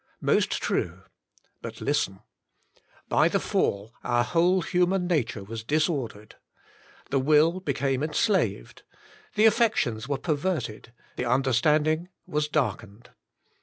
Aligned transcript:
Most 0.21 0.49
true; 0.53 1.03
but 1.61 1.79
listen. 1.79 2.21
By 3.07 3.27
the 3.27 3.39
fall 3.39 3.93
our 4.03 4.23
whole 4.23 4.63
human 4.63 5.05
nature 5.05 5.43
was 5.43 5.63
disordered. 5.63 6.37
The 7.11 7.19
will 7.19 7.59
became 7.59 8.01
enslaved, 8.01 8.81
the 9.35 9.45
affections 9.45 10.07
were 10.09 10.17
perverted, 10.17 10.91
the 11.17 11.25
understanding 11.25 12.09
was 12.25 12.47
darkened. 12.47 13.11